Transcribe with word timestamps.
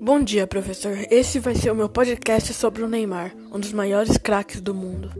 Bom 0.00 0.22
dia, 0.22 0.46
professor. 0.46 0.96
Esse 1.10 1.40
vai 1.40 1.54
ser 1.54 1.70
o 1.70 1.74
meu 1.74 1.88
podcast 1.88 2.54
sobre 2.54 2.82
o 2.82 2.88
Neymar, 2.88 3.34
um 3.52 3.58
dos 3.58 3.72
maiores 3.72 4.16
craques 4.16 4.60
do 4.60 4.72
mundo. 4.72 5.10